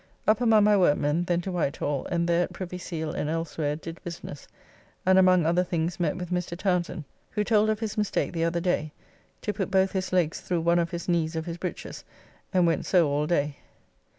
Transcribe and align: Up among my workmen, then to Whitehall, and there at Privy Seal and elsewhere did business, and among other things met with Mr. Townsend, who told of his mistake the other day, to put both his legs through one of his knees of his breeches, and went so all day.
Up 0.25 0.41
among 0.41 0.63
my 0.63 0.75
workmen, 0.75 1.25
then 1.25 1.41
to 1.41 1.51
Whitehall, 1.51 2.07
and 2.09 2.27
there 2.27 2.45
at 2.45 2.53
Privy 2.53 2.79
Seal 2.79 3.11
and 3.11 3.29
elsewhere 3.29 3.75
did 3.75 4.03
business, 4.03 4.47
and 5.05 5.19
among 5.19 5.45
other 5.45 5.63
things 5.63 5.99
met 5.99 6.17
with 6.17 6.31
Mr. 6.31 6.57
Townsend, 6.57 7.03
who 7.29 7.43
told 7.43 7.69
of 7.69 7.81
his 7.81 7.99
mistake 7.99 8.33
the 8.33 8.43
other 8.43 8.59
day, 8.59 8.93
to 9.43 9.53
put 9.53 9.69
both 9.69 9.91
his 9.91 10.11
legs 10.11 10.41
through 10.41 10.61
one 10.61 10.79
of 10.79 10.89
his 10.89 11.07
knees 11.07 11.35
of 11.35 11.45
his 11.45 11.57
breeches, 11.57 12.03
and 12.51 12.65
went 12.65 12.87
so 12.87 13.07
all 13.11 13.27
day. 13.27 13.57